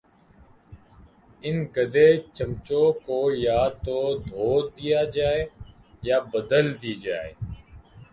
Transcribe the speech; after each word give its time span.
ان 1.43 1.55
گدے 1.73 2.07
چمچوں 2.35 2.87
کو 3.05 3.17
یا 3.45 3.59
تو 3.83 3.97
دھو 4.25 4.47
دیجئے 4.75 5.35
یا 6.07 6.17
بدل 6.31 6.65
دیجئے 6.81 7.23